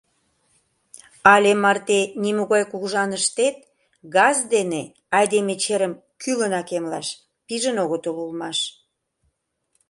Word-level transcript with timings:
Але 1.33 1.51
марте 1.63 1.99
нимогай 2.23 2.63
кугыжаныштет 2.71 3.57
газ 4.15 4.37
дене 4.53 4.81
айдеме 5.17 5.55
черым 5.63 5.93
кӱлынак 6.21 6.67
эмлаш 6.77 7.07
пижын 7.45 7.77
огытыл 7.83 8.15
улмаш. 8.23 8.59